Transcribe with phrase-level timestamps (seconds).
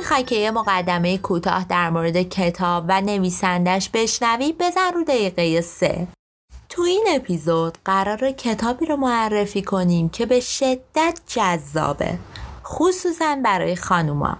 [0.00, 6.06] نمی‌خوای که یه مقدمه کوتاه در مورد کتاب و نویسندش بشنوی بزن رو دقیقه سه.
[6.68, 12.18] تو این اپیزود قرار کتابی رو معرفی کنیم که به شدت جذابه
[12.64, 14.38] خصوصا برای خانوما.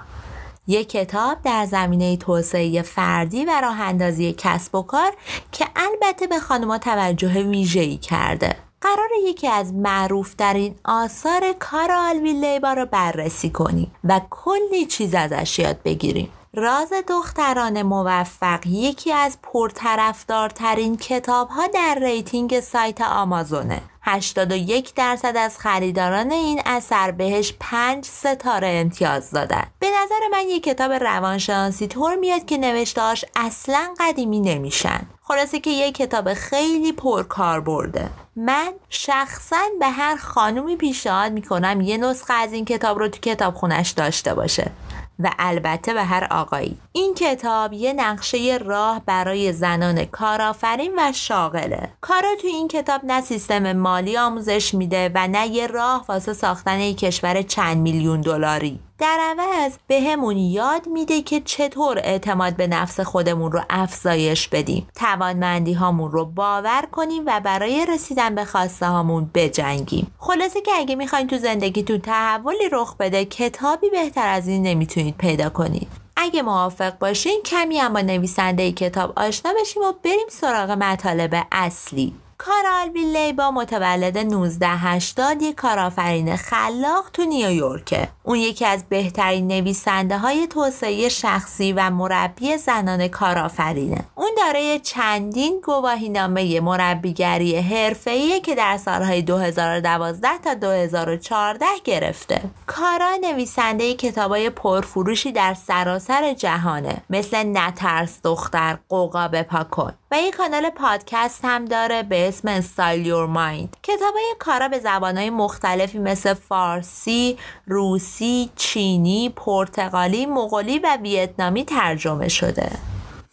[0.67, 5.13] یک کتاب در زمینه توسعه فردی و راه اندازی کسب و کار
[5.53, 8.57] که البته به خانوما توجه ویژه‌ای کرده.
[8.81, 15.59] قرار یکی از معروف‌ترین آثار کارا آلویل لیبا رو بررسی کنیم و کلی چیز ازش
[15.59, 16.33] یاد بگیریم.
[16.55, 23.83] راز دختران موفق یکی از پرطرفدارترین کتاب ها در rating سایت آمازونه.
[24.03, 29.65] 81 درصد از خریداران این اثر بهش 5 ستاره امتیاز دادن.
[29.79, 35.01] به نظر من یک کتاب روانشناسی طور میاد که نوشتهاش اصلا قدیمی نمیشن.
[35.31, 41.97] خلاصه که یک کتاب خیلی پرکار برده من شخصا به هر خانومی پیشنهاد می‌کنم یه
[41.97, 44.71] نسخه از این کتاب رو تو کتاب خونش داشته باشه.
[45.19, 46.77] و البته به هر آقایی.
[46.93, 51.89] این کتاب یه نقشه راه برای زنان کارآفرین و شاغله.
[52.01, 56.79] کارا تو این کتاب نه سیستم مالی آموزش میده و نه یه راه واسه ساختن
[56.79, 58.81] یک کشور چند میلیون دلاری.
[59.01, 64.89] در عوض به همون یاد میده که چطور اعتماد به نفس خودمون رو افزایش بدیم.
[64.95, 70.13] توانمندی هامون رو باور کنیم و برای رسیدن به خواسته هامون بجنگیم.
[70.19, 75.49] خلاصه که اگه می‌خواین تو زندگیتون تحولی رخ بده کتابی بهتر از این نمی‌تونید پیدا
[75.49, 75.89] کنید.
[76.17, 82.15] اگه موافق باشین کمی اما نویسنده کتاب آشنا بشیم و بریم سراغ مطالب اصلی.
[82.43, 88.09] کارال لیبا متولد 1980 یک کارآفرین خلاق تو نیویورکه.
[88.23, 94.05] اون یکی از بهترین نویسنده های توسعه شخصی و مربی زنان کارآفرینه.
[94.15, 102.41] اون دارای چندین گواهینامه مربیگری حرفه‌ایه که در سالهای 2012 تا 2014 گرفته.
[102.67, 110.37] کارا نویسنده کتابای پرفروشی در سراسر جهانه مثل نترس دختر قوقا بپا کن و یک
[110.37, 116.35] کانال پادکست هم داره به اسم استایل یور مایند کتابای کارا به زبانهای مختلفی مثل
[116.35, 122.71] فارسی، روسی، چینی، پرتغالی، مغولی و ویتنامی ترجمه شده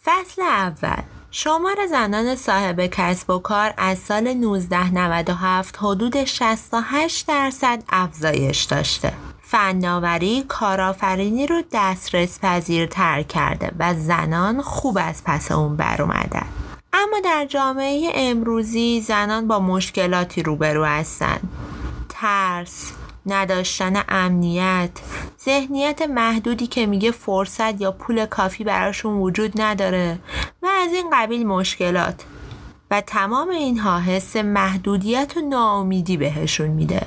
[0.04, 8.62] فصل اول شمار زنان صاحب کسب و کار از سال 1997 حدود 68 درصد افزایش
[8.62, 9.12] داشته.
[9.42, 16.46] فناوری کارآفرینی رو دسترس پذیرتر کرده و زنان خوب از پس اون بر اومدن.
[17.02, 21.48] اما در جامعه امروزی زنان با مشکلاتی روبرو هستند
[22.08, 22.92] ترس
[23.26, 24.90] نداشتن امنیت
[25.44, 30.18] ذهنیت محدودی که میگه فرصت یا پول کافی براشون وجود نداره
[30.62, 32.24] و از این قبیل مشکلات.
[32.90, 37.02] و تمام اینها حس محدودیت و ناامیدی بهشون میده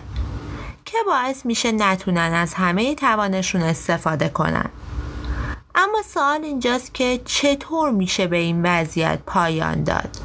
[0.85, 4.69] که باعث میشه نتونن از همه توانشون استفاده کنن.
[5.75, 10.17] اما سوال اینجاست که چطور میشه به این وضعیت پایان داد؟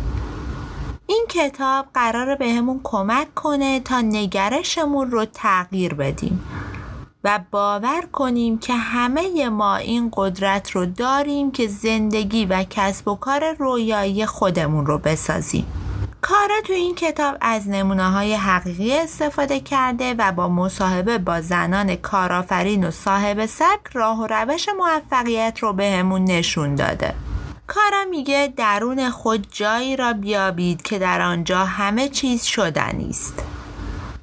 [1.06, 6.44] این کتاب قراره بهمون کمک کنه تا نگرشمون رو تغییر بدیم
[7.24, 13.14] و باور کنیم که همه ما این قدرت رو داریم که زندگی و کسب و
[13.14, 15.66] کار رویایی خودمون رو بسازیم.
[16.28, 21.96] کارا تو این کتاب از نمونه های حقیقی استفاده کرده و با مصاحبه با زنان
[21.96, 27.14] کارآفرین و صاحب سبک راه و روش موفقیت رو بهمون نشون داده.
[27.66, 33.44] کارا میگه درون خود جایی را بیابید که در آنجا همه چیز شدنی است.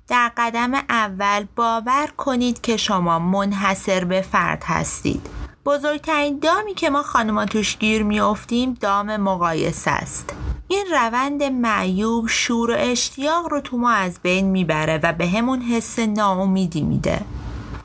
[0.07, 5.27] در قدم اول باور کنید که شما منحصر به فرد هستید.
[5.65, 10.33] بزرگترین دامی که ما خانما توش گیر میافتیم دام مقایسه است.
[10.67, 15.61] این روند معیوب شور و اشتیاق رو تو ما از بین می‌بره و به همون
[15.61, 17.21] حس ناامیدی میده.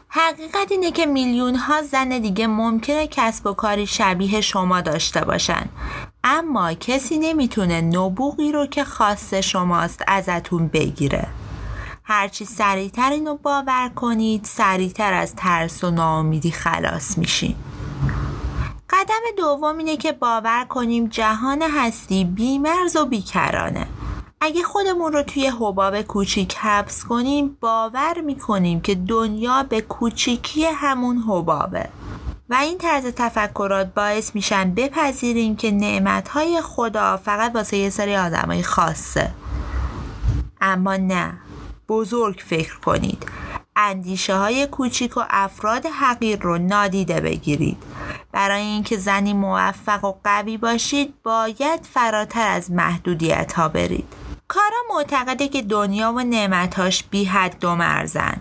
[0.08, 5.68] حقیقت اینه که میلیون ها زن دیگه ممکنه کسب و کاری شبیه شما داشته باشن.
[6.24, 11.26] اما کسی نمی‌تونه نبوغی رو که خاص شماست ازتون بگیره.
[12.04, 17.54] هرچی سریعتر اینو باور کنید سریعتر از ترس و ناامیدی خلاص میشین.
[19.08, 23.86] قدم دوم اینه که باور کنیم جهان هستی بیمرز و بیکرانه.
[24.40, 31.18] اگه خودمون رو توی حباب کوچیک حبس کنیم باور می‌کنیم که دنیا به کوچیکی همون
[31.18, 31.88] حبابه.
[32.48, 38.62] و این طرز تفکرات باعث میشن بپذیریم که نعمتهای خدا فقط واسه یه سری آدمای
[38.62, 39.30] خاصه.
[40.60, 41.38] اما نه
[41.88, 43.26] بزرگ فکر کنید.
[43.80, 47.76] اندیشه های کوچیک و افراد حقیر رو نادیده بگیرید.
[48.32, 54.04] برای اینکه زنی موفق و قوی باشید باید فراتر از محدودیت ها برید.
[54.48, 58.40] کارا معتقده که دنیا و نعمتاش بی حد و مرزن.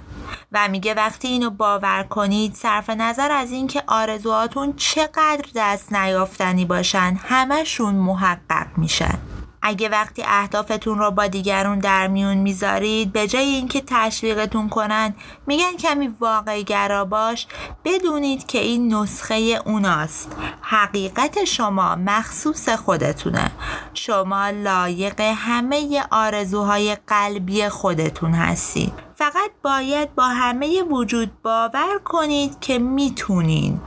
[0.51, 7.18] و میگه وقتی اینو باور کنید صرف نظر از اینکه آرزوهاتون چقدر دست نیافتنی باشن
[7.24, 9.18] همشون محقق میشن.
[9.62, 15.15] اگه وقتی اهدافتون رو با دیگرون در میون می‌ذارید به جای اینکه تشویقتون کنن
[15.48, 17.48] میگن کمی واقعی گرا باش
[17.86, 20.36] بدونید که این نسخه اوناست.
[20.62, 23.51] حقیقت شما مخصوص خودتونه.
[23.94, 32.80] شما لایق همه آرزوهای قلبی خودتون هستید فقط باید با همه وجود باور کنید که
[32.80, 33.81] می‌تونین.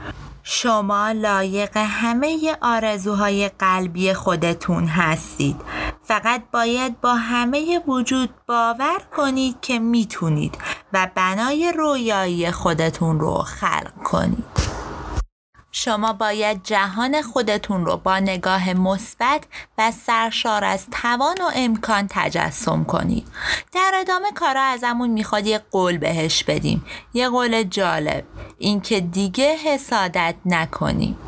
[0.53, 5.57] شما لایق همه آرزوهای قلبی خودتون هستید.
[6.03, 10.59] فقط باید با همه وجود باور کنید که می‌تونید
[10.93, 14.70] و بنای رویایی خودتون رو خلق کنید.
[15.73, 19.45] شما باید جهان خودتون رو با نگاه مثبت
[19.79, 23.29] و سرشار از توان و امکان تجسم کنید.
[23.73, 26.85] در ادامه کارا ازمون می‌خواد یه قول بهش بدیم.
[27.15, 28.25] یه قول جالب.
[28.59, 31.19] اینکه دیگه حسادت نکنیم.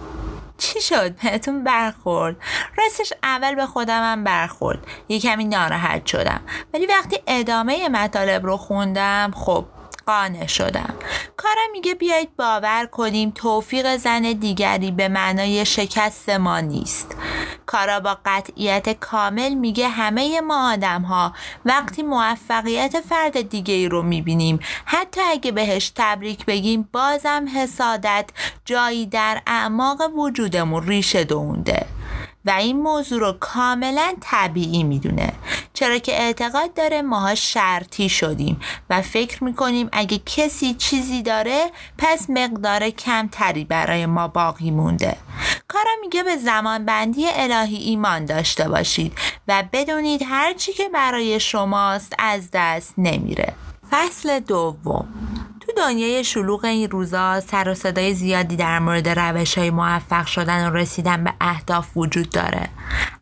[0.59, 2.37] چی شد؟ بهتون برخورد.
[2.77, 4.87] راستش اول به خودمم برخورد.
[5.09, 6.41] یه کمی ناراحت شدم.
[6.75, 9.65] ولی وقتی ادامه مطالب رو خوندم خب
[10.13, 10.95] قانع شدم.
[11.37, 17.17] کارم میگه بیایید باور کنیم توفیق زن دیگری به معنای شکست ما نیست.
[17.67, 21.33] کارا با قطعیت کامل میگه همه ما آدم ها
[21.65, 28.31] وقتی موفقیت فرد دیگه ای رو می‌بینیم حتی اگه بهش تبریک بگیم بازم حسادت
[28.65, 31.87] جایی در اعماق وجودمون ریشه دونده
[32.45, 35.33] و این موضوع رو کاملا طبیعی می‌دونه.
[35.75, 38.61] چرا که اعتقاد داره ماها شرطی شدیم
[38.91, 45.17] و فکر می‌کنیم اگه کسی چیزی داره پس مقدار کمتری برای ما باقی مونده.
[45.69, 49.13] کارا میگه به زمان بندی الهی ایمان داشته باشید
[49.49, 53.55] و بدونید هرچی که برای شماست از دست نمیره.
[53.91, 55.09] فصل دوم.
[55.75, 60.69] تو دنیای شلوغ این روزا سر و صدای زیادی در مورد روش های موفق شدن
[60.69, 62.69] و رسیدن به اهداف وجود داره.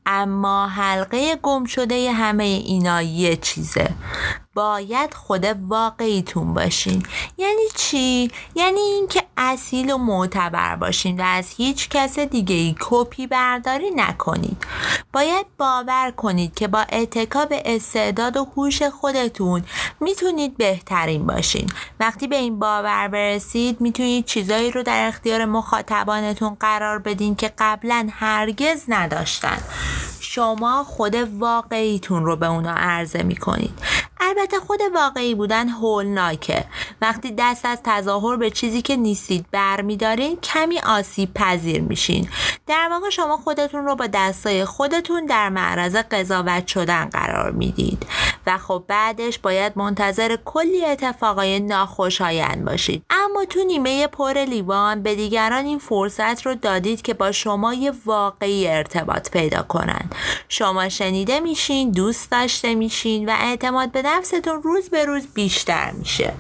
[0.07, 3.91] اما حلقه گم شده همه اینا یه چیزه.
[4.55, 7.03] باید خود واقعیتون باشین.
[7.39, 13.27] یعنی چی؟ یعنی اینکه اصیل و معتبر باشین و از هیچ کس دیگه ای کپی
[13.27, 14.67] برداری نکنید
[15.13, 19.65] باید باور کنید که با اتکا به استعداد و هوش خودتون
[20.01, 21.71] می‌تونید بهترین باشین.
[22.01, 28.09] وقتی به این باور برسید می‌تونید چیزایی رو در اختیار مخاطبانتون قرار بدین که قبلا
[28.13, 29.59] هرگز نداشتن.
[30.33, 33.79] شما خود واقعیتون رو به اونا عرضه می کنید
[34.21, 36.65] البته خود واقعی بودن هولناکه.
[37.03, 42.29] وقتی دست از تظاهر به چیزی که نیستید برمیدارین کمی آسیب پذیر میشین.
[42.67, 48.07] در واقع شما خودتون رو با دستای خودتون در معرض قضاوت شدن قرار می‌دید.
[48.47, 53.05] و خب بعدش باید منتظر کلی اتفاقای ناخوشایند باشید.
[53.45, 58.69] تو نیمه پر لیوان به دیگران این فرصت رو دادید که با شما یه واقعی
[58.69, 60.15] ارتباط پیدا کنند
[60.49, 66.33] شما شنیده میشین دوست داشته میشین و اعتماد به نفستون روز به روز بیشتر میشه.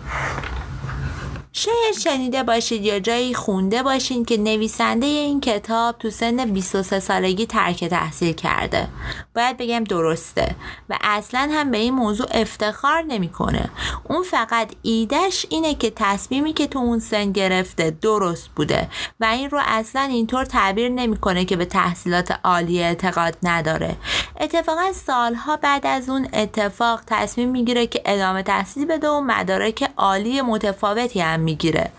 [1.52, 7.47] شاید شنیده باشید یا جایی خونده باشین که نویسنده این کتاب تو سن 23 سالگی
[7.47, 8.88] ترک تحصیل کرده.
[9.35, 10.57] باید بگم درسته
[10.88, 13.71] و اصلا هم به این موضوع افتخار نمی‌کنه.
[14.09, 18.88] اون فقط ایدهش اینه که تصمیمی که تو اون سن گرفته درست بوده
[19.21, 23.97] و این رو اصلا اینطور تعبیر نمی‌کنه که به تحصیلات عالی اعتقاد نداره.
[24.40, 30.42] اتفاقا سالها بعد از اون اتفاق تصمیم می‌گیره که ادامه تحصیل بده و مدارک عالی
[30.42, 31.90] متفاوتی هم می‌گیره.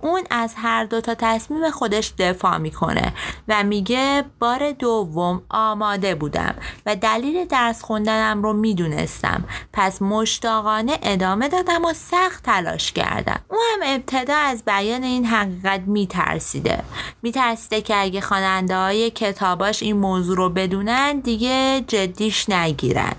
[0.00, 3.12] اون از هر دو تا تصمیم خودش دفاع می‌کنه
[3.48, 6.54] و میگه بار دوم آماده بودم
[6.86, 9.44] و دلیل درس خوندنم رو می‌دونستم.
[9.72, 13.40] پس مشتاقانه ادامه دادم و سخت تلاش کردم.
[13.50, 16.82] او هم ابتدا از بیان این حقیقت میترسیده.
[17.22, 23.12] میترسیده که اگه خواننده های کتاباش این موضوع رو بدونن دیگه جدیش نگیرن.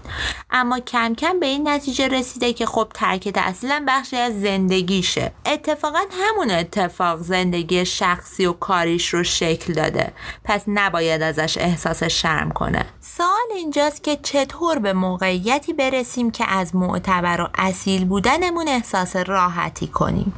[0.52, 5.32] اما کم کم به این نتیجه رسیده که خب ترک تحصیلم بخشی از زندگیشه.
[5.56, 10.14] اتفاقا همون اتفاق زندگی شخصی و کاریش رو شکل داده.
[10.44, 12.86] پس نباید ازش احساس شرم کنه.
[13.02, 19.88] سوال اینجاست که چطور به موقعیتی برسیم که از معتبر و اصیل بودنمون احساس راحتی
[19.88, 20.34] کنیم؟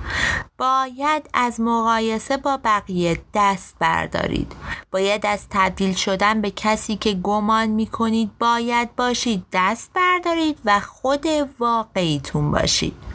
[0.58, 4.52] باید از مقایسه با بقیه دست بردارید.
[4.92, 9.46] باید از تبدیل شدن به کسی که گمان می‌کنید باید باشید.
[9.54, 11.26] دست بردارید و خود
[11.60, 13.07] واقعیتون باشید.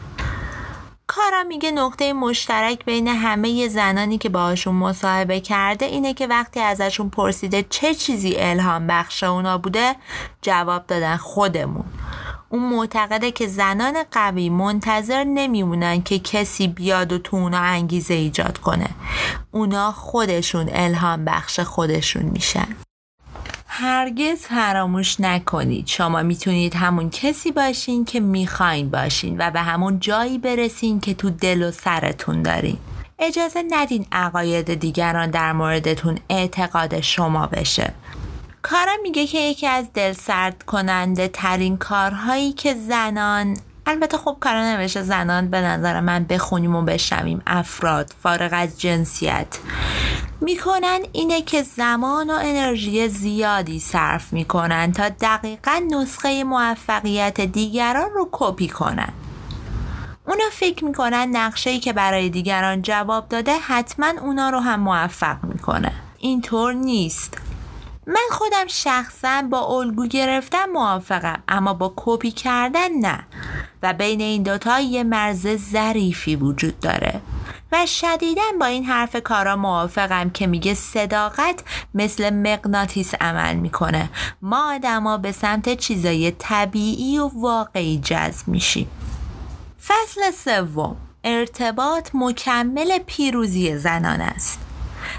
[1.15, 7.09] کارا میگه نقطه مشترک بین همه زنانی که باهاشون مصاحبه کرده اینه که وقتی ازشون
[7.09, 9.95] پرسیده چه چیزی الهام بخش اونا بوده
[10.41, 11.85] جواب دادن خودمون.
[12.49, 18.57] اون معتقده که زنان قوی منتظر نمیمونن که کسی بیاد و تو اونا انگیزه ایجاد
[18.57, 18.89] کنه.
[19.51, 22.67] اونا خودشون الهام بخش خودشون میشن.
[23.75, 25.87] هرگز فراموش نکنید.
[25.87, 31.29] شما می‌تونید همون کسی باشین که می‌خواین باشین و به همون جایی برسین که تو
[31.29, 32.77] دل و سرتون دارین.
[33.19, 37.93] اجازه ندین عقاید دیگران در موردتون اعتقاد شما بشه.
[38.61, 44.63] کارا میگه که یکی از دل سرد کننده ترین کارهایی که زنان البته خب کارا
[44.63, 47.41] نمیشه زنان به نظر من بخونیم و بشنویم.
[47.47, 49.47] افراد فارغ از جنسیت.
[50.41, 58.29] می‌کنن اینه که زمان و انرژی زیادی صرف می‌کنن تا دقیقا نسخه موفقیت دیگران رو
[58.31, 59.13] کپی کنن.
[60.27, 65.91] اونا فکر می‌کنن نقشه که برای دیگران جواب داده حتما اونا رو هم موفق می‌کنه.
[66.17, 67.37] اینطور نیست.
[68.07, 73.23] من خودم شخصا با الگو گرفتن موافقم اما با کپی کردن نه.
[73.83, 77.21] و بین این دوتا یه مرز ظریفی وجود داره.
[77.71, 84.09] و شدیدا با این حرف کارا موافقم که میگه صداقت مثل مغناطیس عمل می‌کنه.
[84.41, 88.89] ما آدما به سمت چیزای طبیعی و واقعی جذب میشیم.
[89.87, 90.97] فصل سوم.
[91.23, 94.59] ارتباط مکمل پیروزی زنان است.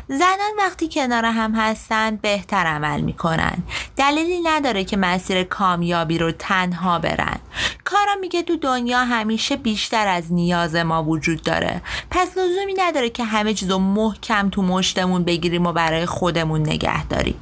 [0.09, 3.63] زنان وقتی کنار هم هستن بهتر عمل می‌کنن.
[3.97, 7.39] دلیلی نداره که مسیر کامیابی رو تنها برن.
[7.85, 11.83] کارا میگه تو دنیا همیشه بیشتر از نیاز ما وجود داره.
[12.11, 17.41] پس لزومی نداره که همه چیزو محکم تو مشتمون بگیریم و برای خودمون نگه داریم.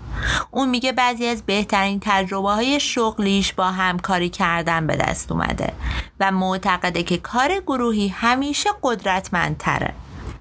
[0.50, 5.72] اون میگه بعضی از بهترین تجربه های شغلیش با همکاری کردن به دست اومده
[6.20, 9.94] و معتقده که کار گروهی همیشه قدرتمندتره.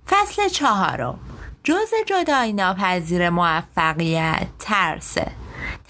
[0.10, 1.20] فصل چهارم.
[1.64, 5.32] جز جدایی ناپذیر موفقیت ترسه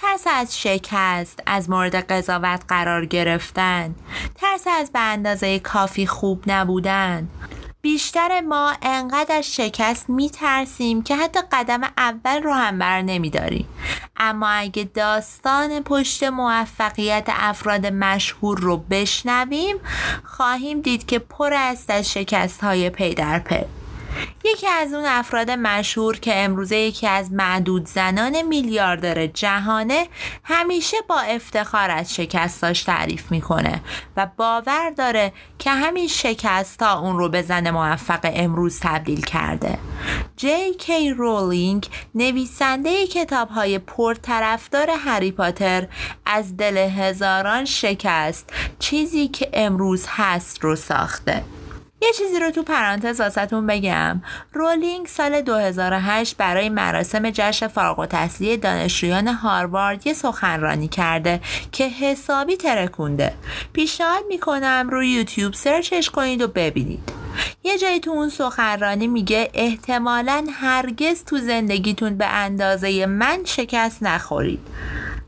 [0.02, 3.96] ترس از شکست از مورد قضاوت قرار گرفتن.
[4.36, 7.28] ترس از به اندازه کافی خوب نبودن.
[7.82, 13.68] بیشتر ما انقدر از شکست میترسیم که حتی قدم اول رو هم بر نمیداریم.
[14.18, 19.76] اما اگه داستان پشت موفقیت افراد مشهور رو بشنویم
[20.24, 23.81] خواهیم دید که پر است از شکست های پی در پی.
[24.44, 30.08] یکی از اون افراد مشهور که امروزه یکی از معدود زنان میلیاردر جهانه
[30.44, 33.82] همیشه با افتخار از شکستاش تعریف می‌کنه
[34.18, 39.78] و باور داره که همین شکست اون رو به زن موفق امروز تبدیل کرده.
[40.38, 45.88] جی کی رولینگ نویسنده کتاب های پرطرفدار هری پاتر
[46.26, 51.44] از دل هزاران شکست چیزی که امروز هست رو ساخته.
[52.02, 54.22] یه چیزی رو تو پرانتز واسهتون بگم.
[54.54, 61.42] رولینگ سال 2008 برای مراسم جشن فارغ و تحصیلی دانشجویان هاروارد یه سخنرانی کرده
[61.72, 63.34] که حسابی ترکونده.
[63.74, 67.12] پیشنهاد می‌کنم رو یوتیوب سرچش کنید و ببینید.
[67.64, 74.68] یه جایی تو اون سخنرانی میگه احتمالا هرگز تو زندگیتون به اندازه من شکست نخورید.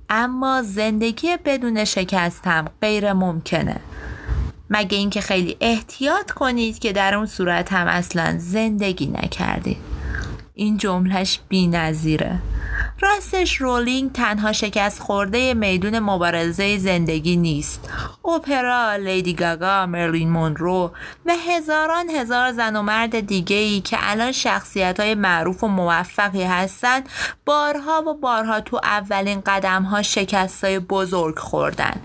[0.10, 3.82] اما زندگی بدون شکست هم غیر ممکنه.
[4.70, 9.78] مگه اینکه خیلی احتیاط کنید که در اون صورت هم اصلا زندگی نکردید.
[10.56, 12.40] این جملهش بی نظیره.
[13.02, 17.90] راستش رولینگ تنها شکست خورده میدون مبارزه زندگی نیست.
[18.26, 20.92] اپرا، لیدی گاگا، مرلین مونرو
[21.26, 26.44] و هزاران هزار زن و مرد دیگه ای که الان شخصیت های معروف و موفقی
[26.44, 27.02] هستن
[27.46, 32.02] بارها و بارها تو اولین قدم ها شکست های بزرگ خوردن.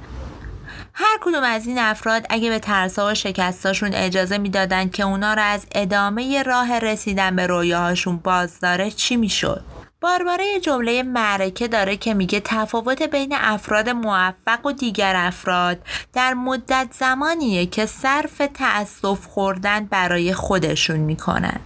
[1.00, 5.42] هر کدوم از این افراد اگه به ترسا و شکستاشون اجازه می‌دادن که اونا رو
[5.42, 9.64] از ادامه راه رسیدن به رویاهاشون باز داره چی می‌شد؟
[10.00, 15.78] بارباره جمله معرکه داره که میگه تفاوت بین افراد موفق و دیگر افراد
[16.12, 21.60] در مدت زمانیه که صرف تأسف خوردن برای خودشون می‌کنن.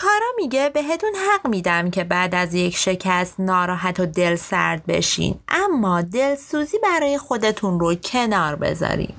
[0.00, 5.38] کارا میگه بهتون حق میدم که بعد از یک شکست ناراحت و دل سرد بشین.
[5.48, 9.12] اما دلسوزی برای خودتون رو کنار بذارین.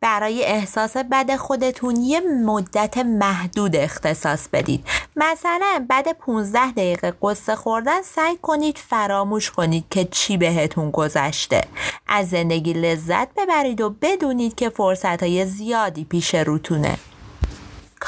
[0.00, 4.84] برای احساس بد خودتون یه مدت محدود اختصاص بدید.
[5.16, 11.60] مثلا بعد 15 دقیقه قصه خوردن سعی کنید فراموش کنید که چی بهتون گذشته.
[12.08, 16.98] از زندگی لذت ببرید و بدونید که فرصت های زیادی پیش روتونه.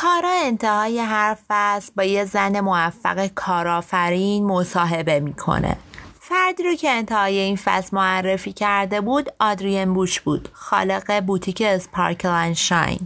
[0.02, 5.76] کارا انتهای هر فصل با یه زن موفق کارآفرین مصاحبه می‌کنه.
[6.20, 10.48] فردی رو که انتهای این فصل معرفی کرده بود آدریان بوش بود.
[10.52, 13.00] خالق بوتیک اسپارکل شاین.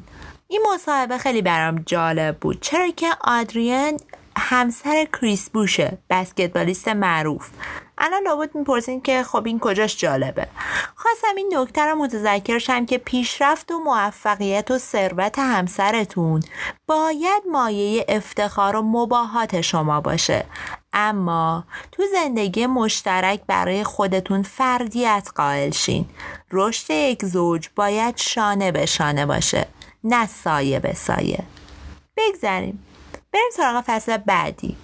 [0.48, 2.60] این مصاحبه خیلی برام جالب بود.
[2.60, 3.92] چرا که آدریان
[4.36, 7.50] همسر کریس بوشه بسکتبالیست معروف.
[7.98, 10.48] الان لابد می‌پرسین که خب این کجاش جالبه.
[10.94, 16.42] خواستم این نکته رو متذکر که پیشرفت و موفقیت و ثروت همسرتون
[16.86, 20.44] باید مایه افتخار و مباهات شما باشه.
[20.92, 26.06] اما تو زندگی مشترک برای خودتون فردیت قائل شین.
[26.52, 29.66] رشد یک زوج باید شانه به شانه باشه
[30.04, 31.44] نه سایه به سایه.
[32.16, 32.84] بگذاریم.
[33.32, 34.76] بریم سراغ فصل بعدی.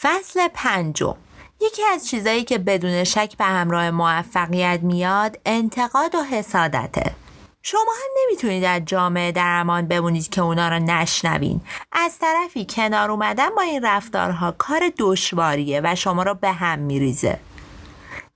[0.00, 1.16] فصل پنجم.
[1.62, 7.14] یکی از چیزایی که بدون شک به همراه موفقیت میاد انتقاد و حسادته.
[7.62, 11.60] شما هم نمی‌تونید از جامعه در امان بمونید که اونا رو نشنوین.
[11.92, 17.38] از طرفی کنار اومدن با این رفتارها کار دشواریه و شما رو به هم میریزه.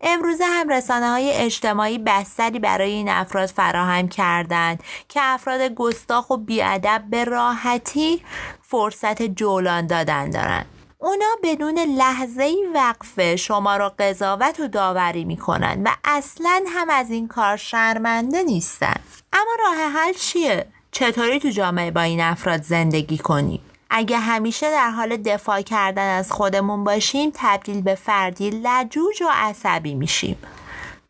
[0.00, 6.37] امروزه هم رسانه های اجتماعی بستری برای این افراد فراهم کردند که افراد گستاخ و
[6.37, 8.23] بیادب به راحتی
[8.62, 10.75] فرصت جولان دادن دارند.
[10.98, 17.10] اونا بدون لحظه ای وقفه شما را قضاوت و داوری می‌کنن و اصلا هم از
[17.10, 18.94] این کار شرمنده نیستن
[19.32, 23.60] اما راه حل چیه؟ چطوری تو جامعه با این افراد زندگی کنیم؟
[23.90, 29.94] اگه همیشه در حال دفاع کردن از خودمون باشیم تبدیل به فردی لجوج و عصبی
[29.94, 30.38] میشیم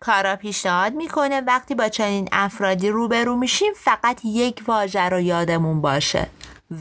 [0.00, 6.26] کارا پیشنهاد می‌کنه وقتی با چنین افرادی روبرو میشیم فقط یک واژه رو یادمون باشه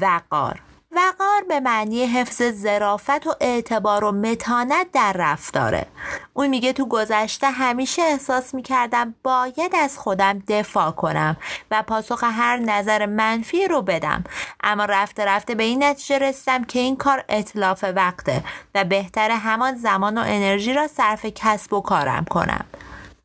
[0.01, 0.59] وقار
[0.91, 5.85] وقار به معنی حفظ ظرافت و اعتبار و متانت در رفتاره.
[6.33, 11.37] اون میگه تو گذشته همیشه احساس می‌کردم باید از خودم دفاع کنم
[11.71, 14.23] و پاسخ هر نظر منفی رو بدم.
[14.63, 18.43] اما رفته رفته به این نتیجه رسیدم که این کار اطلاف وقته
[18.75, 22.65] و بهتر همان زمان و انرژی را صرف کسب و کارم کنم.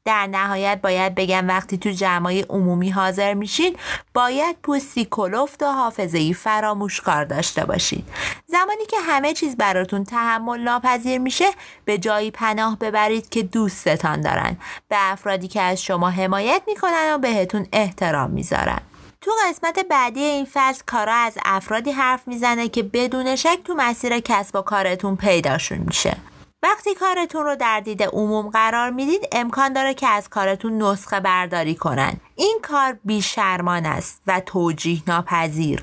[0.05, 3.77] در نهایت باید بگم وقتی تو جمعای عمومی حاضر میشین
[4.15, 8.09] باید پوستی کلفت و حافظه فراموش کار داشته باشید
[8.47, 11.45] زمانی که همه چیز براتون تحمل ناپذیر میشه
[11.85, 14.57] به جایی پناه ببرید که دوستتان دارن
[14.89, 18.81] به افرادی که از شما حمایت می‌کنن و بهتون احترام می‌ذارن.
[19.21, 24.21] تو قسمت بعدی این فصل کارا از افرادی حرف می‌زنه که بدون شک تو مسیر
[24.21, 26.17] کسب و کارتون پیداشون میشه.
[26.63, 31.75] وقتی کارتون رو در دید عموم قرار می‌دید امکان داره که از کارتون نسخه برداری
[31.75, 32.17] کنن.
[32.37, 35.83] این کار بیشرمان است و توجیه ناپذیر.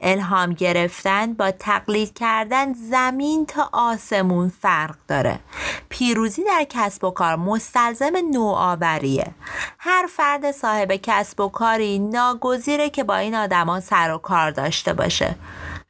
[0.00, 5.38] الهام گرفتن با تقلید کردن زمین تا آسمون فرق داره.
[5.88, 9.34] پیروزی در کسب و کار مستلزم نوآوریه.
[9.78, 14.92] هر فرد صاحب کسب و کاری ناگزیره که با این آدمان سر و کار داشته
[14.92, 15.34] باشه.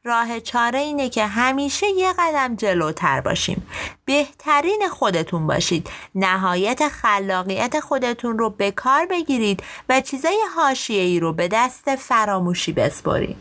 [0.07, 3.67] راه چاره اینه که همیشه یه قدم جلوتر باشیم.
[4.05, 5.89] بهترین خودتون باشید.
[6.15, 10.37] نهایت خلاقیت خودتون رو به کار بگیرید و چیزای
[10.89, 13.37] ای رو به دست فراموشی بسپرید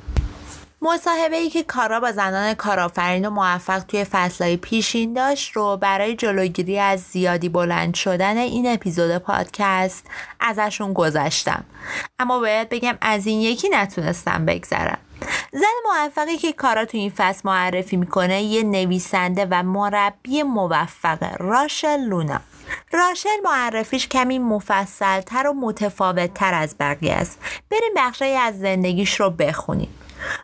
[0.83, 6.17] مصاحبه ای که کارا با زنان کارآفرین و موفق توی فصلهای پیشین داشت رو برای
[6.17, 10.07] جلوگیری از زیادی بلند شدن این اپیزود پادکست
[10.41, 11.65] ازشون گذشتم.
[12.19, 14.99] اما باید بگم از این یکی نتونستم بگذرم.
[15.53, 22.01] زن موفقی که کارا تو این فصل معرفی می‌کنه یه نویسنده و مربی موفقه راشل
[22.01, 22.41] لونا.
[22.93, 27.39] راشل معرفیش کمی مفصلتر و متفاوتتر از بقیه است.
[27.71, 29.95] بریم بخشی از زندگیش رو بخونیم.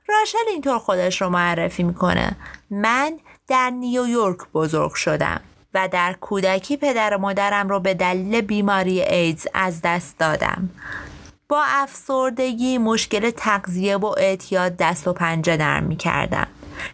[0.09, 2.37] راشل اینطور خودش رو معرفی می‌کنه.
[2.71, 5.41] من در نیویورک بزرگ شدم
[5.75, 10.71] و در کودکی پدر و مادرم رو به دلیل بیماری ایدز از دست دادم.
[11.53, 16.47] با افسردگی مشکل تغذیه و اعتیاد دست و پنجه نرم می کردم.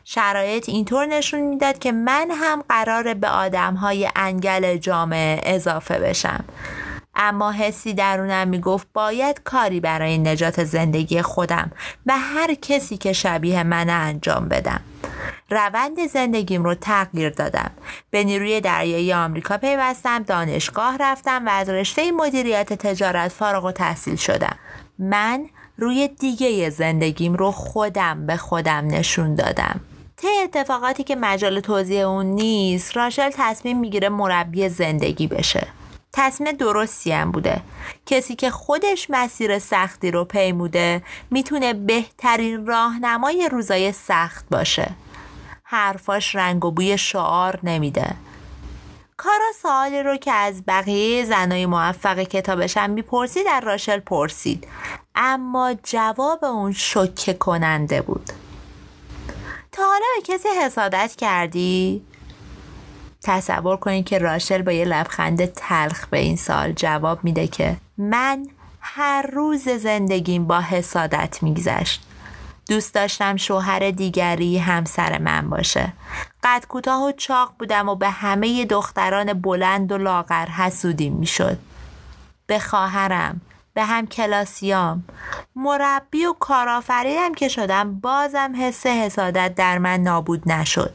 [0.04, 6.44] شرایط اینطور نشون می‌داد که من هم قرار به آدم های انگل جامعه اضافه بشم
[7.18, 11.70] اما حسی درونم می‌گفت باید کاری برای نجات زندگی خودم
[12.06, 14.80] و هر کسی که شبیه من انجام بدم.
[15.50, 17.70] روند زندگیم رو تغییر دادم.
[18.10, 24.16] به نیروی دریایی آمریکا پیوستم دانشگاه رفتم و از رشته مدیریت تجارت فارغ و تحصیل
[24.16, 24.56] شدم.
[24.98, 25.46] من
[25.78, 29.80] روی دیگه زندگیم رو خودم به خودم نشون دادم.
[30.16, 35.66] طی اتفاقاتی که مجال توضیح اون نیست راشل تصمیم می‌گیره مربی زندگی بشه.
[36.18, 37.60] تصمیم درستی هم بوده.
[38.06, 44.90] کسی که خودش مسیر سختی رو پیموده می‌تونه بهترین راهنمای روزای سخت باشه.
[45.62, 48.14] حرفاش رنگ و بوی شعار نمیده.
[49.16, 54.68] کارا سوالی رو که از بقیه زنای موفق کتابشم می‌پرسید در راشل پرسید.
[55.14, 58.30] اما جواب اون شکه کننده بود.
[59.72, 62.02] تا حالا به کسی حسادت کردی؟
[63.22, 68.46] تصور کنید که راشل با یه لبخند تلخ به این سال جواب میده که من
[68.80, 72.02] هر روز زندگیم با حسادت میگذشت.
[72.68, 75.92] دوست داشتم شوهر دیگری همسر من باشه.
[76.42, 81.58] قد کوتاه و چاق بودم و به همه دختران بلند و لاغر حسودیم می‌شد.
[82.46, 83.40] به خواهرم
[83.74, 85.04] به هم کلاسیام.
[85.56, 90.94] مربی و کارآفرینم که شدم بازم حس حسادت در من نابود نشد.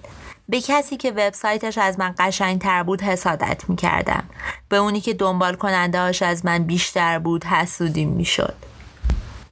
[0.54, 4.24] به کسی که وبسایتش از من قشنگتر بود حسادت می کردم.
[4.70, 8.56] به اونی که دنبال کننده هاش از من بیشتر بود حسودیم می شد.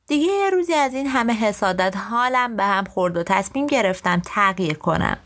[0.07, 4.77] دیگه یه روزی از این همه حسادت حالم به هم خورد و تصمیم گرفتم تغییر
[4.77, 5.17] کنم.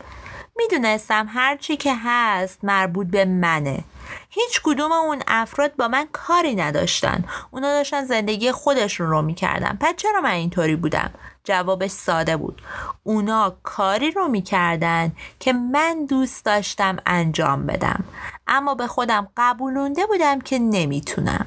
[0.56, 3.84] می‌دونستم هرچی که هست مربوط به منه.
[4.30, 7.24] هیچ کدوم اون افراد با من کاری نداشتن.
[7.50, 9.78] اونا داشتن زندگی خودشون رو می‌کردن.
[9.80, 11.10] پس چرا من اینطوری بودم؟
[11.46, 12.62] جوابش ساده بود.
[13.04, 18.04] اونا کاری رو می‌کردن که من دوست داشتم انجام بدم.
[18.48, 21.46] اما به خودم قبولونده بودم که نمی‌تونم.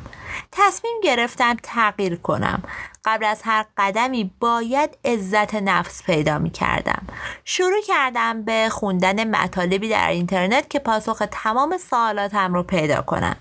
[0.51, 2.63] تصمیم گرفتم تغییر کنم
[3.05, 7.07] قبل از هر قدمی باید عزت نفس پیدا می کردم.
[7.45, 13.35] شروع کردم به خوندن مطالبی در اینترنت که پاسخ تمام سوالاتم رو پیدا کنم.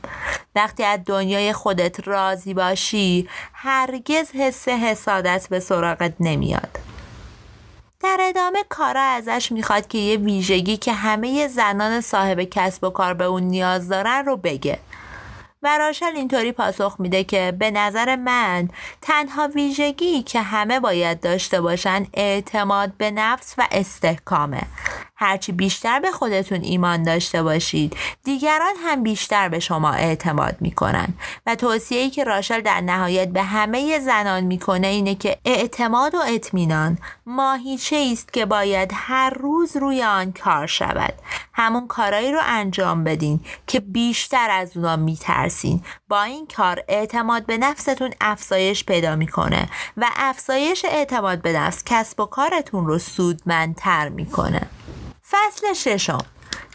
[0.55, 6.79] وقتی از دنیای خودت راضی باشی هرگز حس حسادت به سراغت نمیاد.
[8.01, 13.15] در ادامه کارا ازش می‌خواد که یه ویژگی که همه زنان صاحب کسب و کار
[13.15, 14.79] به اون نیاز دارن رو بگه.
[15.77, 18.69] راشل اینطوری پاسخ میده که به نظر من
[19.03, 24.63] تنها ویژگی که همه باید داشته باشن اعتماد به نفس و استحکامه.
[25.21, 31.15] هرچی بیشتر به خودتون ایمان داشته باشید دیگران هم بیشتر به شما اعتماد می‌کنن.
[31.47, 36.99] و توصیه‌ای که راشل در نهایت به همه زنان می‌کنه اینه که اعتماد و اطمینان
[37.27, 41.15] ماهیچه است که باید هر روز روی آن کار شود.
[41.53, 45.83] همون کارایی رو انجام بدین که بیشتر از اونا میترسین.
[46.09, 52.21] با این کار اعتماد به نفستون افزایش پیدا می‌کنه و افزایش اعتماد به نفس کسب
[52.21, 54.61] و کارتون رو سودمندتر می‌کنه.
[55.31, 56.25] فصل ششم.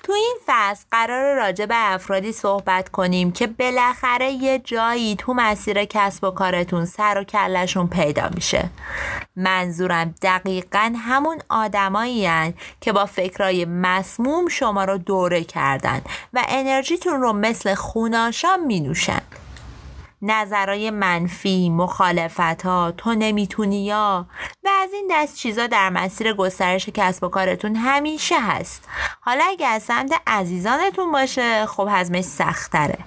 [0.03, 5.85] تو این فصل قرار راجع به افرادی صحبت کنیم که بالاخره یه جایی تو مسیر
[5.85, 8.69] کسب و کارتون سر و کلشون پیدا میشه.
[9.35, 16.01] منظورم دقیقا همون آدمایی که با فکرای مسموم شما رو دوره کردن
[16.33, 18.79] و انرژیتون رو مثل خوناشام می
[20.25, 24.25] نظرای منفی، مخالفت ها، تو نمی‌تونی یا
[24.63, 28.89] و از این دست چیزا در مسیر گسترش کسب و کارتون همیشه هست.
[29.21, 32.97] حالا اگه از سمت عزیزانتون باشه خب هضمش سختره.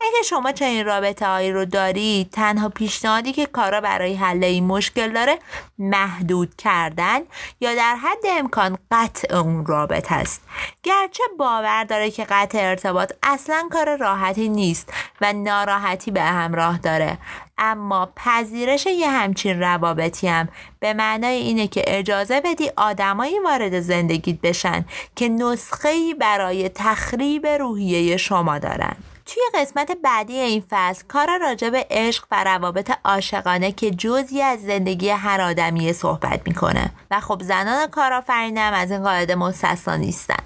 [0.00, 5.12] اگه شما چنین رابطه هایی رو دارید تنها پیشنهادی که کارا برای حل این مشکل
[5.12, 5.38] داره
[5.78, 7.20] محدود کردن
[7.60, 10.42] یا در حد امکان قطع اون رابطه است.
[10.82, 17.18] گرچه باور داره که قطع ارتباط اصلا کار راحتی نیست و ناراحتی به همراه داره.
[17.58, 20.48] اما پذیرش یه همچین روابطی هم
[20.80, 24.84] به معنای اینه که اجازه بدی آدمایی وارد زندگیت بشن
[25.16, 28.96] که نسخه برای تخریب روحیه شما دارن.
[29.32, 34.62] توی قسمت بعدی این فصل کار راجع به عشق و روابط عاشقانه که جزی از
[34.62, 36.90] زندگی هر آدمی صحبت می‌کنه.
[37.10, 40.44] و خب زنان کارآفرینم از این قاعده مستثنا نیستن.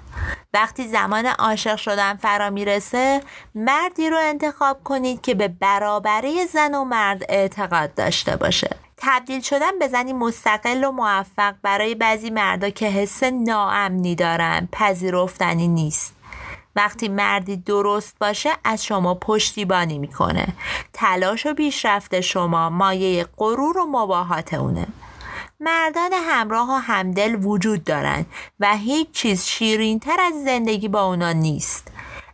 [0.53, 3.21] وقتی زمان عاشق شدن فرا می‌رسه
[3.55, 8.69] مردی رو انتخاب کنید که به برابری زن و مرد اعتقاد داشته باشه.
[8.97, 15.67] تبدیل شدن به زنی مستقل و موفق برای بعضی مردا که حس ناامنی دارن پذیرفتنی
[15.67, 16.16] نیست.
[16.77, 20.47] وقتی مردی درست باشه از شما پشتیبانی می‌کنه.
[20.93, 24.87] تلاش و پیشرفت شما مایه غرور و مباهات اونه.
[25.59, 28.25] مردان همراه و همدل وجود دارند
[28.59, 31.87] و هیچ چیز شیرین تر از زندگی با اونا نیست.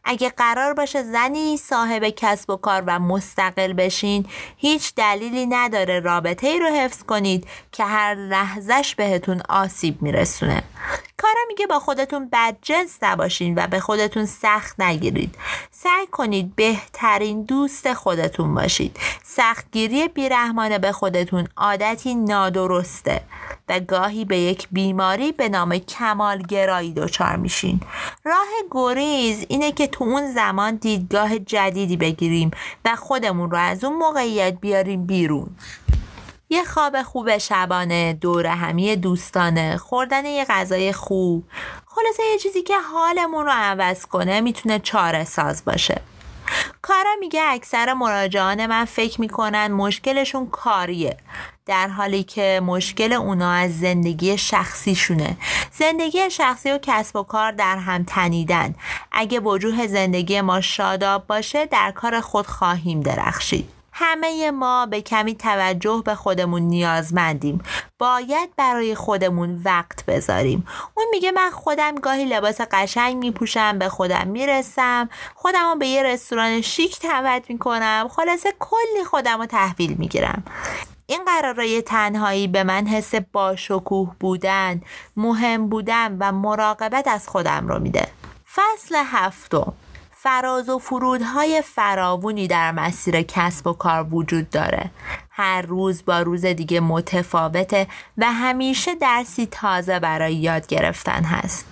[0.06, 4.25] اگه قرار باشه زنی صاحب کسب و کار و مستقل بشین
[4.58, 10.63] هیچ دلیلی نداره رابطه ای رو حفظ کنید که هر لحظش بهتون آسیب میرسونه.
[11.23, 15.36] کارا میگه با خودتون بدجنس نباشین و به خودتون سخت نگیرید.
[15.71, 18.97] سعی کنید بهترین دوست خودتون باشید.
[19.23, 23.21] سختگیری بیرحمانه به خودتون عادتی نادرسته
[23.69, 27.79] و گاهی به یک بیماری به نام کمالگرایی دچار میشین.
[28.23, 32.51] راه گریز اینه که تو اون زمان دیدگاه جدیدی بگیریم
[32.86, 35.55] و خودمون رو از اون موقعیت بیاریم بیرون.
[36.54, 41.44] یه خواب خوب شبانه دور همی دوستانه خوردن یه غذای خوب.
[41.86, 46.02] خلاصه یه چیزی که حالمون رو عوض کنه می‌تونه چاره ساز باشه.
[46.82, 51.18] کارا میگه اکثر مراجعان من فکر می‌کنن مشکلشون کاریه.
[51.66, 55.38] در حالی که مشکل اونا از زندگی شخصیشونه.
[55.72, 58.76] زندگی شخصی و کسب و کار در هم تنیدن.
[59.12, 63.70] اگه وجوه زندگی ما شاداب باشه در کار خود خواهیم درخشید.
[63.93, 67.62] همه ما به کمی توجه به خودمون نیازمندیم.
[67.99, 70.67] باید برای خودمون وقت بذاریم.
[70.93, 75.10] اون میگه من خودم گاهی لباس قشنگ میپوشم به خودم می‌رسم.
[75.36, 78.08] خودم به یه رستوران شیک دعوت می‌کنم.
[78.12, 80.43] خلاصه کلی خودم رو تحویل می‌گیرم.
[81.06, 84.82] این قرارای تنهایی به من حس باشکوه بودن
[85.17, 88.08] مهم بودن و مراقبت از خودم رو میده.
[88.56, 89.73] فصل هفتم.
[90.23, 94.91] فراز و فرودهای فراوونی در مسیر کسب و کار وجود داره.
[95.29, 101.65] هر روز با روز دیگه متفاوته و همیشه درسی تازه برای یاد گرفتن هست.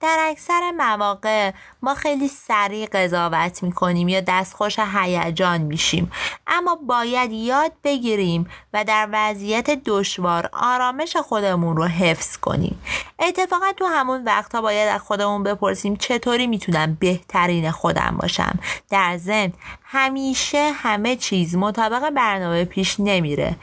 [0.00, 6.12] در اکثر مواقع ما خیلی سریع قضاوت می‌کنیم یا دستخوش هیجان میشیم.
[6.46, 12.82] اما باید یاد بگیریم و در وضعیت دشوار آرامش خودمون رو حفظ کنیم.
[13.18, 18.58] اتفاقا تو همون وقتها باید از خودمون بپرسیم چطوری می‌تونم بهترین خودم باشم.
[18.90, 19.52] در ضمن
[19.84, 23.56] همیشه همه چیز مطابق برنامه پیش نمیره.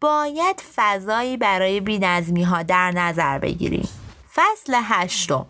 [0.00, 3.88] باید فضایی برای بینظمی ها در نظر بگیریم.
[4.34, 5.46] فصل هشتم.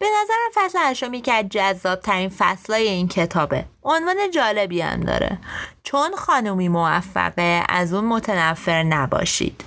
[0.00, 3.64] به نظرم فصل هشتمی که از جذاب ترین فصلای این کتابه.
[3.82, 5.38] عنوان جالبی هم داره.
[5.82, 9.64] چون خانومی موفقه از اون متنفر نباشید.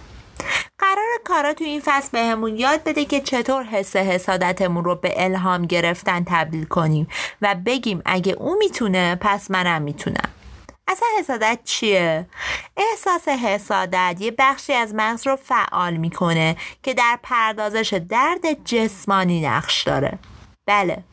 [0.80, 5.66] قرار کارا تو این فصل بهمون یاد بده که چطور حس حسادتمون رو به الهام
[5.66, 7.08] گرفتن تبدیل کنیم
[7.42, 10.30] و بگیم اگه او می‌تونه پس منم می‌تونم.
[10.88, 12.26] اصلا حسادت چیه؟
[12.78, 19.84] احساس حسادت یه بخشی از مغز رو فعال می‌کنه که در پردازش درد جسمانی نقش
[19.84, 20.20] داره.
[20.66, 21.04] بله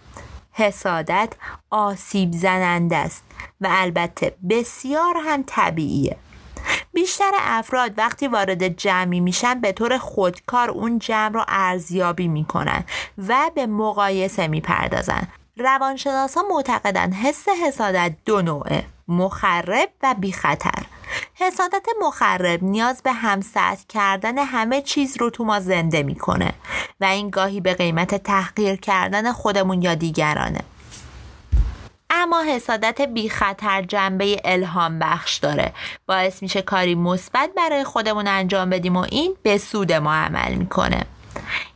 [0.53, 1.33] حسادت
[1.71, 3.25] آسیب زننده است
[3.61, 6.17] و البته بسیار هم طبیعیه.
[6.93, 12.85] بیشتر افراد وقتی وارد جمعی میشن به طور خودکار اون جمع رو ارزیابی می‌کنن
[13.29, 15.29] و به مقایسه می‌پردازن.
[15.57, 18.85] روانشناسا معتقدن حس حسادت دو نوعه.
[19.11, 20.85] مخرب و بی خطر
[21.35, 26.53] حسادت مخرب نیاز به همسط کردن همه چیز رو تو ما زنده می‌کنه
[27.01, 30.61] و این گاهی به قیمت تحقیر کردن خودمون یا دیگرانه.
[32.11, 35.73] اما حسادت بی خطر جنبه الهام بخش داره.
[36.07, 41.07] باعث میشه کاری مثبت برای خودمون انجام بدیم و این به سود ما عمل می‌کنه.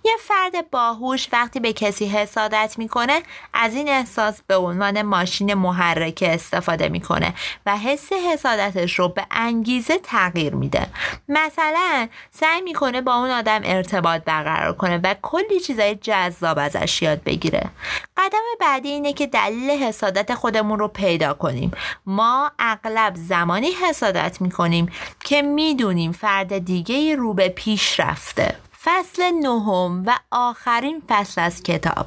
[0.04, 6.34] یه فرد باهوش وقتی به کسی حسادت می‌کنه از این احساس به عنوان ماشین محرکه
[6.34, 7.34] استفاده می‌کنه
[7.66, 10.86] و حس حسادتش رو به انگیزه تغییر میده.
[11.28, 17.24] مثلا سعی می‌کنه با اون آدم ارتباط برقرار کنه و کلی چیزای جذاب ازش یاد
[17.24, 17.70] بگیره.
[18.16, 21.70] قدم بعدی اینه که دلیل حسادت خودمون رو پیدا کنیم.
[22.06, 24.92] ما اغلب زمانی حسادت می‌کنیم
[25.24, 28.56] که می‌دونیم فرد دیگه رو به پیش رفته.
[28.84, 32.06] فصل نهم و آخرین فصل از کتاب.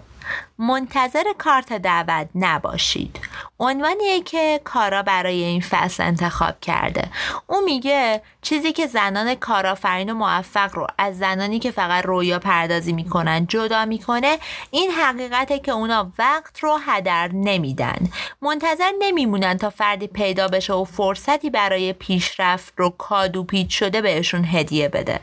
[0.57, 3.19] منتظر کارت دعوت نباشید.
[3.59, 7.09] عنوانیه که کارا برای این فصل انتخاب کرده.
[7.47, 12.93] او میگه چیزی که زنان کارآفرین و موفق رو از زنانی که فقط رویا پردازی
[12.93, 14.37] می‌کنن جدا می‌کنه
[14.71, 17.97] این حقیقته که اونا وقت رو هدر نمیدن.
[18.41, 24.45] منتظر نمیمونن تا فردی پیدا بشه و فرصتی برای پیشرفت رو کادو پیچ شده بهشون
[24.45, 25.19] هدیه بده.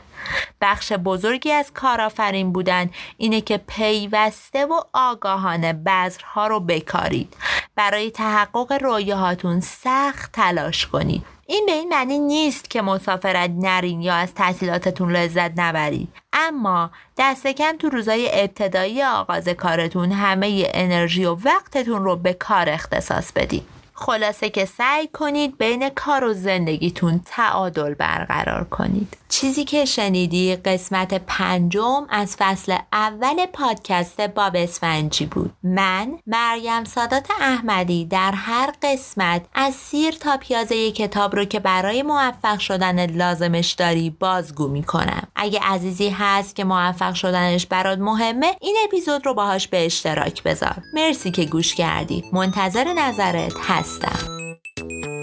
[0.61, 7.35] بخش بزرگی از کارآفرین بودن اینه که پیوسته و آگاهانه بذرها رو بکارید.
[7.75, 11.25] برای تحقق رویاهاتون سخت تلاش کنید.
[11.47, 16.09] این به این معنی نیست که مسافرت نرین یا از تحصیلاتتون لذت نبرید.
[16.33, 22.69] اما دست کم تو روزای ابتدایی آغاز کارتون همه انرژی و وقتتون رو به کار
[22.69, 23.74] اختصاص بدید.
[23.97, 29.17] خلاصه که سعی کنید بین کار و زندگیتون تعادل برقرار کنید.
[29.29, 35.53] چیزی که شنیدی قسمت پنجم از فصل اول پادکست باب اسفنجی بود.
[35.63, 42.03] من مریم سادات احمدی در هر قسمت از سیر تا پیازه کتاب رو که برای
[42.03, 45.27] موفق شدن لازمش داری بازگو می‌کنم.
[45.35, 50.75] اگه عزیزی هست که موفق شدنش برات مهمه این اپیزود رو باهاش به اشتراک بذار.
[50.93, 52.23] مرسی که گوش کردی.
[52.33, 53.53] منتظر نظرت
[53.85, 55.14] した。